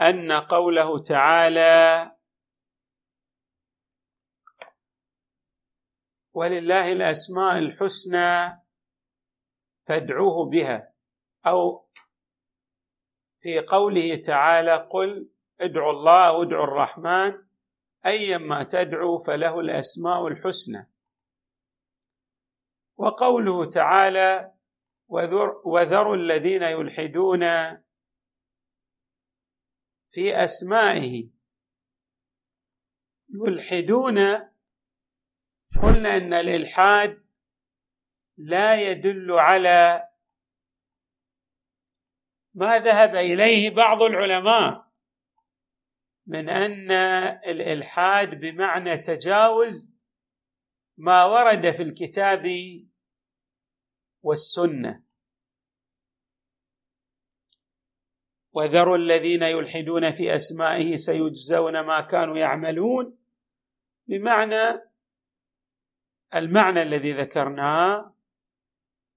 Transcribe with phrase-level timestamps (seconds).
[0.00, 2.12] أن قوله تعالى
[6.34, 8.62] ولله الأسماء الحسنى
[9.86, 10.92] فادعوه بها
[11.46, 11.88] أو
[13.40, 15.30] في قوله تعالى قل
[15.60, 17.46] ادعوا الله وادعوا الرحمن
[18.06, 20.90] أيما تدعو فله الأسماء الحسنى.
[22.96, 24.52] وقوله تعالى
[25.64, 27.42] وذروا الذين يلحدون
[30.16, 31.30] في أسمائه.
[33.28, 34.18] يلحدون.
[35.82, 37.24] قلنا إن الإلحاد
[38.38, 40.08] لا يدل على
[42.54, 44.92] ما ذهب إليه بعض العلماء
[46.26, 46.90] من أن
[47.50, 49.98] الإلحاد بمعنى تجاوز
[50.96, 52.46] ما ورد في الكتاب
[54.22, 55.05] والسنة.
[58.56, 63.18] وذروا الذين يلحدون في أسمائه سيجزون ما كانوا يعملون.
[64.06, 64.82] بمعنى
[66.34, 68.14] المعنى الذي ذكرناه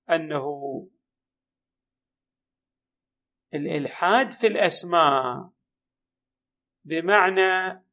[0.09, 0.45] أنه
[3.53, 5.49] الإلحاد في الأسماء
[6.85, 7.83] بمعنى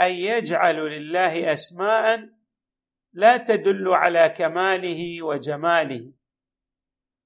[0.00, 2.28] أن يجعل لله أسماء
[3.12, 6.12] لا تدل على كماله وجماله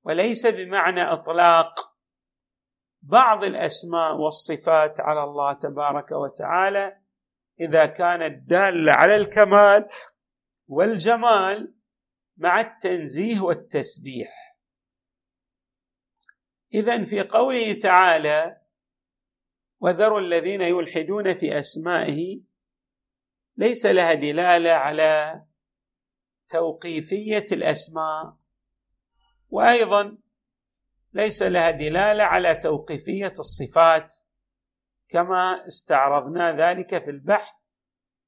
[0.04, 1.93] وليس بمعنى إطلاق
[3.06, 7.00] بعض الأسماء والصفات على الله تبارك وتعالى
[7.60, 9.88] إذا كانت دالة على الكمال
[10.66, 11.74] والجمال
[12.36, 14.56] مع التنزيه والتسبيح.
[16.74, 18.60] اذا في قوله تعالى
[19.80, 22.40] وذروا الذين يلحدون في أسمائه
[23.56, 25.44] ليس لها دلالة على
[26.48, 28.36] توقيفية الأسماء.
[29.48, 30.23] وأيضا
[31.14, 34.14] ليس لها دلالة على توقيفية الصفات
[35.08, 37.52] كما استعرضنا ذلك في البحث.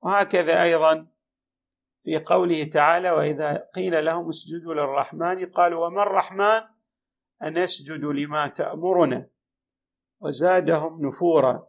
[0.02, 1.06] وهكذا أيضا
[2.04, 6.60] في قوله تعالى وإذا قيل لهم اسجدوا للرحمن قالوا وما الرحمن؟
[7.42, 9.28] ان اسجد لما تأمرنا.
[10.20, 11.66] وزادهم نفورا.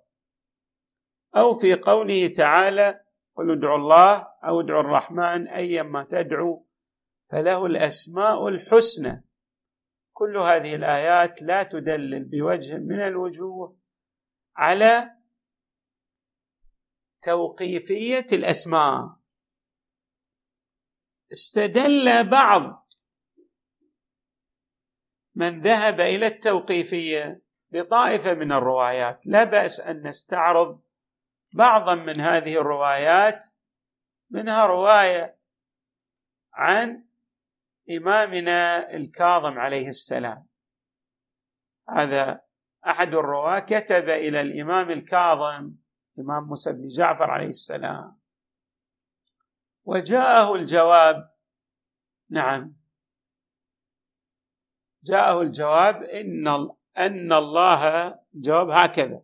[1.35, 3.01] أو في قوله تعالى
[3.35, 6.63] قل ادعوا الله أو ادعوا الرحمن ايما تدعوا
[7.31, 9.26] فله الأسماء الحسنى.
[10.17, 13.77] كل هذه الآيات لا تدلل بوجه من الوجوه
[14.55, 15.11] على
[17.21, 19.17] توقيفية الأسماء.
[21.31, 22.87] استدل بعض
[25.35, 29.27] من ذهب إلى التوقيفية بطائفة من الروايات.
[29.27, 30.81] لا بأس أن نستعرض
[31.53, 33.45] بعضا من هذه الروايات
[34.29, 35.39] منها رواية
[36.53, 37.06] عن
[37.89, 40.47] إمامنا الكاظم عليه السلام.
[41.89, 42.41] هذا
[42.87, 45.73] أحد الرواة كتب إلى الإمام الكاظم
[46.19, 48.19] إمام موسى بن جعفر عليه السلام.
[49.85, 51.31] وجاءه الجواب
[52.29, 52.75] نعم.
[55.03, 56.47] جاءه الجواب إن
[56.97, 59.21] أن الله جواب هكذا.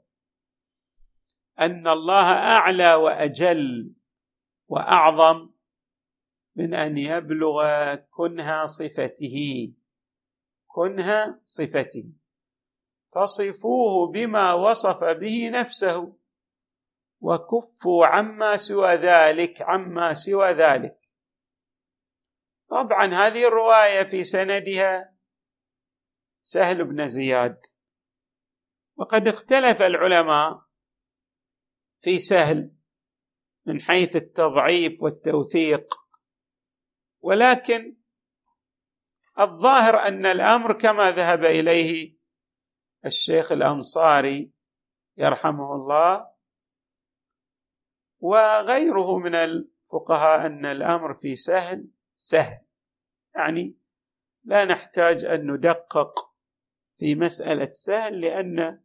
[1.60, 3.94] أن الله أعلى وأجل
[4.68, 5.53] وأعظم
[6.56, 9.70] من أن يبلغ كنها صفته.
[10.68, 12.12] كنها صفته.
[13.16, 16.18] فصفوه بما وصف به نفسه.
[17.20, 21.00] وكفوا عما سوى ذلك عما سوى ذلك.
[22.70, 25.14] طبعا هذه الرواية في سندها
[26.42, 27.62] سهل بن زياد.
[28.96, 30.62] وقد اختلف العلماء
[32.00, 32.72] في سهل
[33.66, 36.03] من حيث التضعيف والتوثيق.
[37.24, 37.96] ولكن
[39.40, 42.18] الظاهر أن الأمر كما ذهب إليه
[43.06, 44.52] الشيخ الأنصاري
[45.18, 46.30] يرحمه الله
[48.20, 52.66] وغيره من الفقهاء أن الأمر في سهل سهل.
[53.36, 53.78] يعني
[54.44, 56.34] لا نحتاج أن ندقق
[56.98, 58.84] في مسألة سهل لأن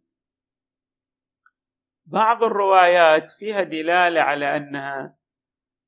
[2.07, 5.18] بعض الروايات فيها دلالة على أنها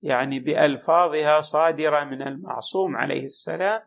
[0.02, 3.82] يعني بألفاظها صادرة من المعصوم عليه السلام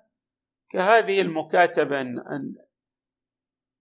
[0.69, 2.55] كهذه المكاتبة ان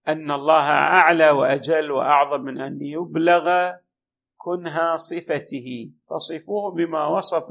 [0.07, 3.73] ان الله أعلى وأجل وأعظم من أن يبلغ
[4.37, 7.45] كنها صفته فصفوه بما وصف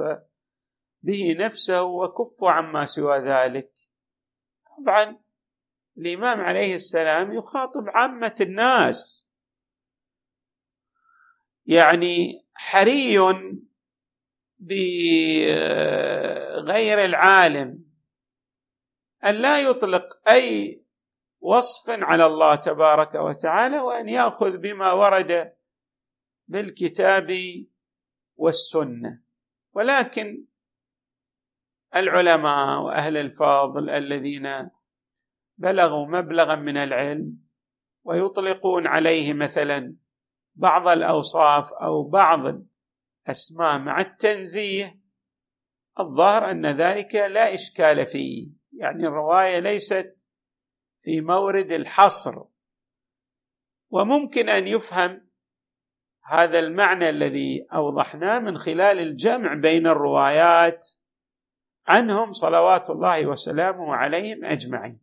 [1.03, 3.73] به نفسه وكفوا عما سوى ذلك.
[4.79, 5.19] طبعا
[5.99, 9.31] الإمام عليه السلام يخاطب عامة الناس
[11.67, 13.19] يعني حري
[14.63, 16.25] بغير
[17.05, 17.85] العالم
[19.25, 20.83] أن لا يطلق أي
[21.41, 25.53] وصف على الله تبارك وتعالى وأن يأخذ بما ورد
[26.49, 27.33] بالكتاب
[28.37, 29.23] والسنة.
[29.73, 30.45] ولكن
[31.97, 34.71] العلماء وأهل الفضل الذين
[35.59, 37.39] بلغوا مبلغا من العلم
[38.05, 39.97] ويطلقون عليه مثلا
[40.55, 42.63] بعض الأوصاف أو بعض
[43.27, 45.03] الاسماء مع التنزيه.
[46.01, 48.51] الظاهر أن ذلك لا إشكال فيه.
[48.73, 50.29] يعني الرواية ليست
[51.01, 52.45] في مورد الحصر.
[53.91, 55.29] وممكن أن يفهم
[56.25, 60.87] هذا المعنى الذي أوضحناه من خلال الجمع بين الروايات
[61.89, 65.01] عنهم صلوات الله وسلامه عليهم أجمعين.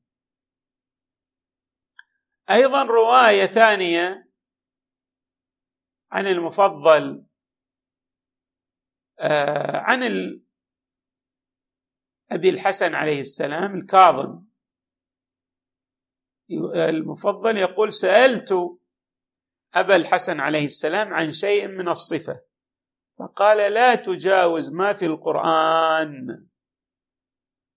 [2.49, 4.29] أيضا رواية ثانية
[6.11, 7.28] عن المفضل
[9.73, 10.03] عن
[12.31, 14.43] أبي الحسن عليه السلام الكاظم.
[16.75, 18.53] المفضل يقول سألت
[19.73, 22.41] أبا الحسن عليه السلام عن شيء من الصفة
[23.19, 26.45] فقال لا تجاوز ما في القرآن.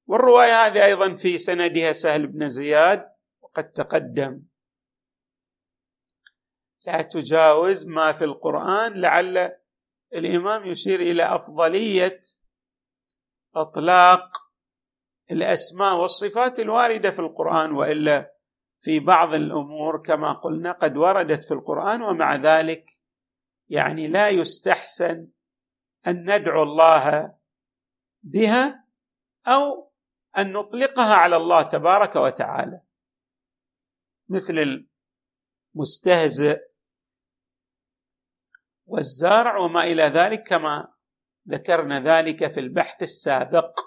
[0.07, 4.43] والرواية هذه أيضا في سندها سهل بن زياد وقد تقدم.
[6.87, 9.62] لا تجاوز ما في القرآن لعل
[10.15, 12.21] الإمام يشير إلى أفضلية
[13.55, 14.43] أطلاق
[15.31, 18.35] الأسماء والصفات الواردة في القرآن وإلا
[18.79, 22.91] في بعض الأمور كما قلنا قد وردت في القرآن ومع ذلك
[23.69, 25.29] يعني لا يستحسن
[26.07, 27.35] أن ندعو الله
[28.23, 28.85] بها
[29.47, 29.93] أو
[30.39, 32.81] أن نطلقها على الله تبارك وتعالى.
[34.29, 34.85] مثل
[35.75, 36.72] المستهزئ
[38.93, 40.93] والزارع وما إلى ذلك كما
[41.49, 43.81] ذكرنا ذلك في البحث السابق.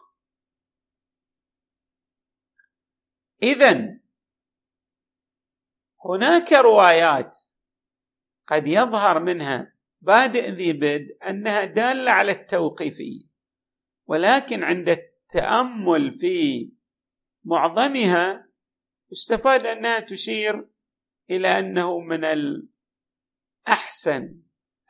[3.44, 4.00] اذا
[6.06, 7.38] هناك روايات
[8.48, 13.26] قد يظهر منها بادئ ذي بدء أنها دالة على التوقيفية
[14.08, 16.70] ولكن عند التأمل في
[17.44, 18.48] معظمها
[19.12, 20.70] استفاد أنها تشير
[21.30, 22.26] إلى أنه من
[23.68, 24.45] الأحسن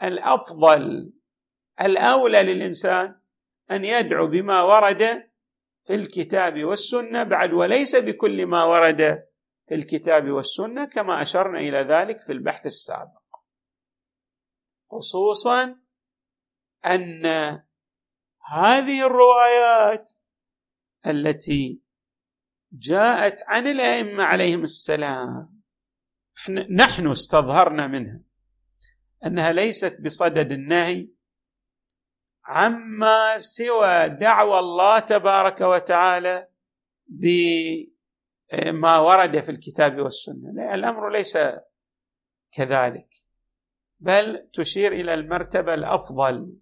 [0.06, 1.14] الأفضل
[1.82, 3.20] الأولى للإنسان
[3.72, 5.30] أن يدعو بما ورد
[5.84, 9.28] في الكتاب والسنة بعد وليس بكل ما ورد
[9.68, 13.22] في الكتاب والسنة كما أشرنا إلى ذلك في البحث السابق.
[14.92, 15.80] خصوصا
[16.86, 17.26] أن
[18.46, 20.14] هذه الروايات
[21.08, 21.82] التي
[22.72, 25.62] جاءت عن الأئمة عليهم السلام
[26.76, 28.20] نحن استظهرنا منها.
[29.26, 31.08] أنها ليست بصدد النهي
[32.46, 36.48] عما سوى دعوى الله تبارك وتعالى
[37.08, 40.74] بما ورد في الكتاب والسنة.
[40.74, 41.38] الأمر ليس
[42.52, 43.08] كذلك
[44.00, 46.58] بل تشير إلى المرتبة الأفضل.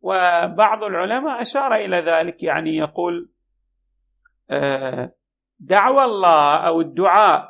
[0.00, 3.32] وبعض العلماء أشار إلى ذلك يعني يقول
[4.50, 5.14] آه،
[5.58, 7.48] دعوى الله أو الدعاء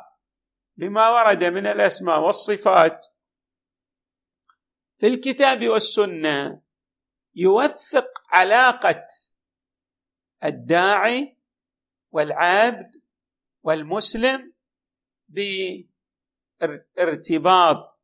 [0.77, 3.05] بما ورد من الأسماء والصفات
[4.99, 6.61] في الكتاب والسنة
[7.35, 9.05] يوثق علاقة
[10.43, 11.37] الداعي
[12.11, 13.01] والعبد
[13.63, 14.53] والمسلم
[16.59, 17.99] بارتباط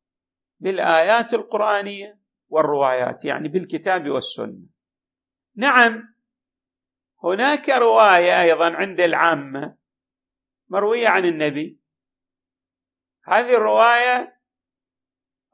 [0.60, 4.66] بالآيات القرآنية والروايات يعني بالكتاب والسنة.
[5.56, 6.14] نعم
[7.24, 9.76] هناك رواية أيضا عند العامة
[10.68, 11.80] مروية عن النبي.
[13.24, 14.40] هذه الرواية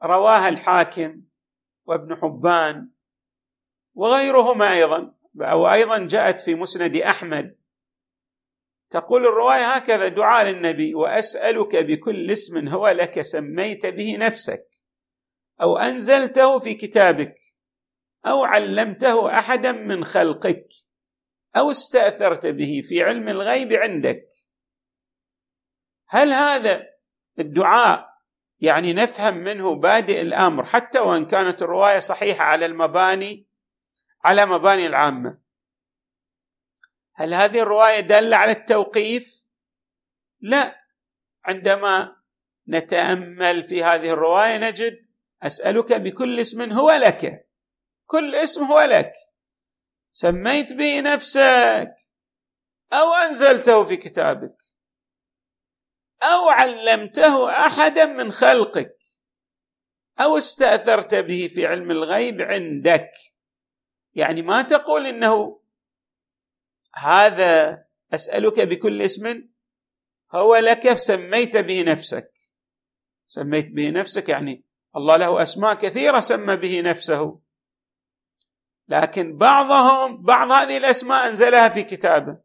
[0.03, 1.32] رواها الحاكم
[1.85, 2.89] وابن حبان
[3.93, 7.57] وغيرهما أيضا أو أيضا جاءت في مسند أحمد.
[8.89, 14.67] تقول الرواية هكذا دعاء للنبي وأسألك بكل اسم هو لك سميت به نفسك
[15.61, 17.35] أو أنزلته في كتابك
[18.25, 20.67] أو علمته احدا من خلقك
[21.55, 24.27] أو استأثرت به في علم الغيب عندك.
[26.07, 26.83] هل هذا
[27.39, 28.12] الدعاء
[28.59, 33.47] يعني نفهم منه بادئ الأمر حتى وإن كانت الرواية صحيحة على المباني
[34.23, 35.37] على مباني العامة.
[37.13, 39.45] هل هذه الرواية دالة على التوقيف؟
[40.41, 40.83] لا.
[41.45, 42.15] عندما
[42.69, 45.07] نتأمل في هذه الرواية نجد
[45.43, 47.49] أسألك بكل اسم هو لك.
[48.05, 49.11] كل اسم هو لك.
[50.11, 51.95] سميت به نفسك
[52.93, 54.62] أو أنزلته في كتابك.
[56.23, 58.97] أو علمته أحدا من خلقك
[60.19, 63.11] أو استأثرت به في علم الغيب عندك.
[64.13, 65.59] يعني ما تقول إنه
[66.95, 69.47] هذا أسألك بكل اسم
[70.31, 72.31] هو لك سميت به نفسك.
[73.27, 74.63] سميت به نفسك يعني
[74.95, 77.39] الله له أسماء كثيرة سمى به نفسه.
[78.87, 82.37] لكن بعضهم بعض هذه الأسماء أنزلها في كتابه.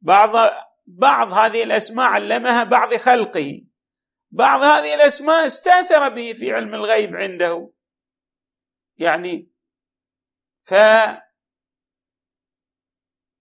[0.00, 0.50] بعض
[0.98, 3.62] بعض هذه الأسماء علمها بعض خلقه.
[4.30, 7.72] بعض هذه الأسماء استأثر به في علم الغيب عنده.
[8.96, 9.50] يعني
[10.62, 10.74] ف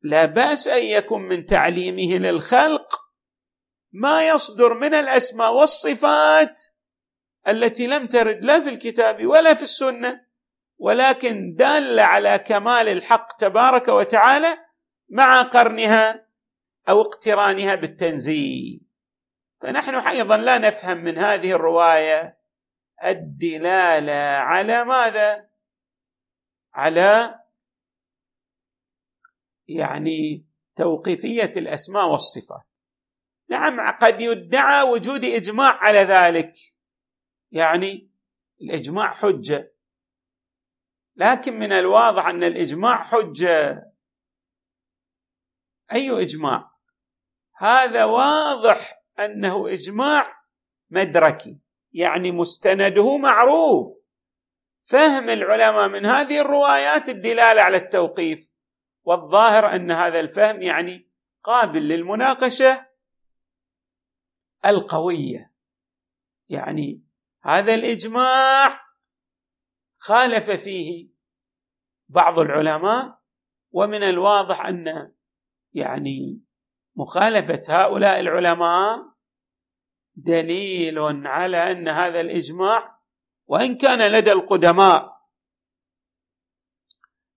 [0.02, 3.10] لا بأس أن يكون من تعليمه للخلق
[3.92, 6.62] ما يصدر من الأسماء والصفات
[7.48, 10.26] التي لم ترد لا في الكتاب ولا في السنة
[10.78, 14.58] ولكن دالة على كمال الحق تبارك وتعالى
[15.10, 16.29] مع قرنها.
[16.90, 18.82] أو اقترانها بالتنزيل.
[19.62, 22.40] فنحن أيضا لا نفهم من هذه الرواية
[23.04, 25.50] الدلالة على ماذا؟
[26.74, 27.40] على
[29.68, 32.68] يعني توقيفية الأسماء والصفات.
[33.50, 36.54] نعم قد يدعى وجود إجماع على ذلك.
[37.52, 38.12] يعني
[38.62, 39.74] الإجماع حجة.
[41.16, 43.92] لكن من الواضح أن الإجماع حجة.
[45.92, 46.79] أي إجماع؟
[47.60, 50.44] هذا واضح أنه إجماع
[50.90, 51.60] مدركي
[51.92, 53.98] يعني مستنده معروف.
[54.84, 58.50] فهم العلماء من هذه الروايات الدلالة على التوقيف
[59.04, 61.10] والظاهر أن هذا الفهم يعني
[61.44, 62.88] قابل للمناقشة
[64.66, 65.54] القوية.
[66.50, 67.04] يعني
[67.44, 68.82] هذا الإجماع
[69.98, 71.10] خالف فيه
[72.10, 73.20] بعض العلماء
[73.72, 75.14] ومن الواضح أن
[75.74, 76.49] يعني
[77.00, 79.00] مخالفة هؤلاء العلماء
[80.16, 83.00] دليل على أن هذا الإجماع
[83.48, 85.20] وإن كان لدى القدماء.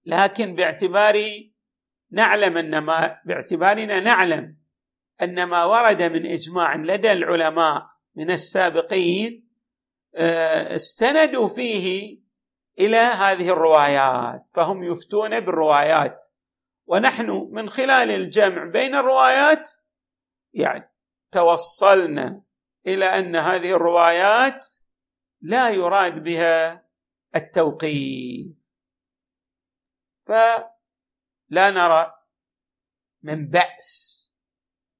[0.04, 1.22] لكن باعتبار
[2.10, 4.58] نعلم أن ما باعتبارنا نعلم
[5.22, 9.48] أن ما ورد من إجماع لدى العلماء من السابقين
[10.14, 12.18] آه، استندوا فيه
[12.78, 16.22] إلى هذه الروايات فهم يفتون بالروايات.
[16.86, 19.70] ونحن من خلال الجمع بين الروايات
[20.52, 20.92] يعني
[21.30, 22.42] توصلنا
[22.86, 24.66] إلى أن هذه الروايات
[25.40, 26.88] لا يراد بها
[27.36, 28.46] التوقيف.
[30.26, 32.14] فلا نرى
[33.22, 34.22] من بأس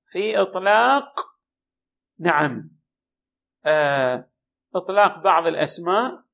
[0.06, 1.36] في إطلاق
[2.18, 2.70] نعم
[3.64, 4.30] آه
[4.74, 6.24] إطلاق بعض الأسماء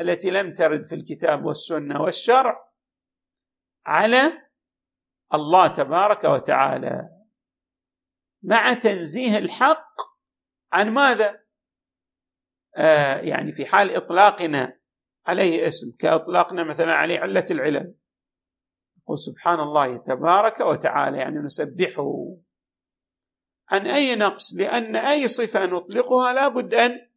[0.00, 2.72] التي لم ترد في الكتاب والسنة والشرع
[3.86, 4.47] على
[5.34, 7.08] الله تبارك وتعالى
[8.42, 9.94] مع تنزيه الحق
[10.72, 11.44] عن ماذا؟
[12.76, 14.78] آه يعني في حال إطلاقنا
[15.26, 17.94] عليه اسم كإطلاقنا مثلا عليه علة العلل.
[18.98, 22.36] نقول سبحان الله تبارك وتعالى يعني نسبحه.
[23.68, 27.08] عن أي نقص؟ لأن أي صفة نطلقها لابد أن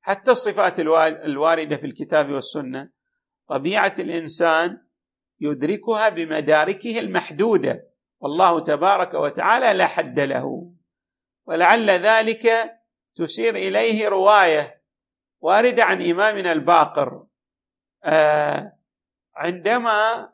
[0.00, 2.90] حتى الصفات الواردة في الكتاب والسنة.
[3.48, 4.87] طبيعة الإنسان
[5.40, 7.88] يدركها بمداركه المحدودة.
[8.20, 10.72] والله تبارك وتعالى لا حد له.
[11.46, 12.46] ولعل ذلك
[13.14, 14.82] تشير إليه رواية
[15.40, 17.26] واردة عن إمامنا الباقر.
[18.04, 18.78] آه
[19.34, 20.32] عندما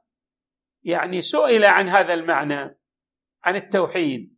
[0.82, 2.78] يعني سئل عن هذا المعنى
[3.44, 4.36] عن التوحيد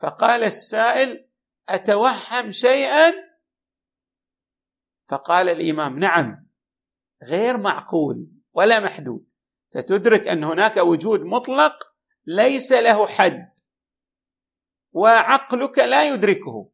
[0.00, 1.28] فقال السائل
[1.68, 3.12] أتوهم شيئا؟
[5.08, 6.46] فقال الإمام نعم
[7.22, 9.27] غير معقول ولا محدود.
[9.70, 11.72] ستدرك أن هناك وجود مطلق
[12.26, 13.48] ليس له حد
[14.92, 16.70] وعقلك لا يدركه.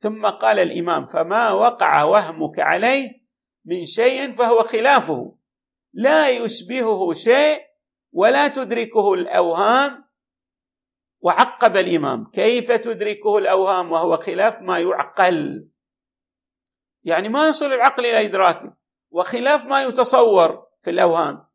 [0.00, 3.10] ثم قال الإمام فما وقع وهمك عليه
[3.64, 5.36] من شيء فهو خلافه.
[5.92, 7.60] لا يشبهه شيء
[8.12, 10.04] ولا تدركه الأوهام.
[11.20, 15.68] وعقب الإمام كيف تدركه الأوهام وهو خلاف ما يعقل؟
[17.04, 18.76] يعني ما يصل العقل إلى إدراكه
[19.10, 21.46] وخلاف ما يتصور في الأوهام.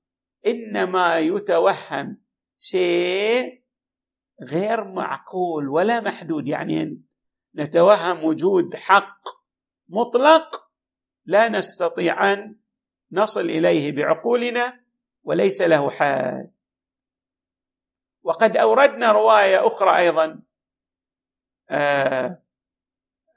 [0.45, 2.21] إنما يتوهم
[2.57, 3.63] شيء
[4.41, 6.47] غير معقول ولا محدود.
[6.47, 7.01] يعني
[7.55, 9.21] نتوهم وجود حق
[9.89, 10.69] مطلق
[11.25, 12.55] لا نستطيع أن
[13.11, 14.83] نصل إليه بعقولنا
[15.23, 16.51] وليس له حال.
[18.23, 20.41] وقد أوردنا رواية أخرى أيضا
[21.69, 21.77] آآ
[22.19, 22.43] آه،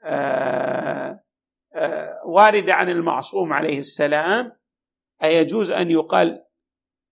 [0.03, 1.23] آآ آه،
[1.75, 4.57] آه، واردة عن المعصوم عليه السلام
[5.23, 6.45] أيجوز أن يقال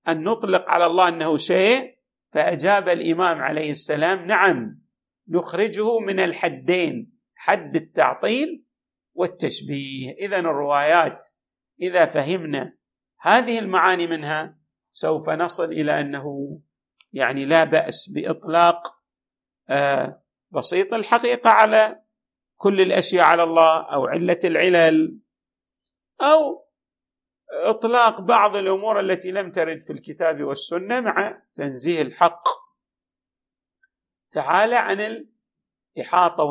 [0.08, 1.98] أن نطلق على الله أنه شيء
[2.32, 4.82] فأجاب الإمام عليه السلام نعم
[5.28, 8.66] نخرجه من الحدين حد التعطيل
[9.14, 10.12] والتشبيه.
[10.12, 11.26] إذا الروايات
[11.82, 12.78] إذا فهمنا
[13.20, 14.58] هذه المعاني منها
[14.92, 16.60] سوف نصل إلى أنه
[17.14, 19.02] يعني لا بأس بإطلاق
[19.70, 22.02] آه، بسيط الحقيقة على
[22.58, 25.20] كل الأشياء على الله أو علة العلل
[26.22, 26.66] أو
[27.52, 32.44] إطلاق بعض الأمور التي لم ترد في الكتاب والسنة مع تنزيه الحق.
[34.32, 35.26] تعالى عن
[35.98, 36.44] الإحاطة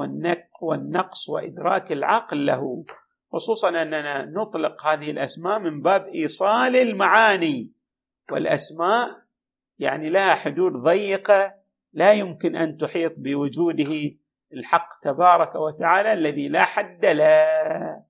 [0.63, 2.85] والنقص وإدراك العقل له
[3.33, 7.73] خصوصا أننا نطلق هذه الأسماء من باب إيصال المعاني.
[8.33, 9.23] والأسماء
[9.79, 11.55] يعني لها حدود ضيقة
[11.93, 14.17] لا يمكن أن تحيط بوجوده.
[14.53, 18.10] الحق تبارك وتعالى الذي لا حد له.